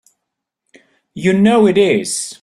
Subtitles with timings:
[1.13, 2.39] You know it is!